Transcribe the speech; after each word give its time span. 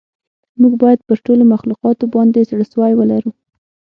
موږ 0.61 0.73
باید 0.83 0.99
پر 1.07 1.17
ټولو 1.25 1.43
مخلوقاتو 1.53 2.05
باندې 2.15 2.47
زړه 2.49 2.65
سوی 2.73 2.91
ولرو. 2.95 3.31